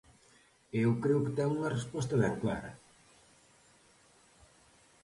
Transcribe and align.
E 0.75 0.77
eu 0.87 0.93
creo 1.03 1.23
que 1.25 1.35
ten 1.37 1.49
unha 1.57 1.73
resposta 1.77 2.13
ben 2.21 2.35
clara. 2.41 2.71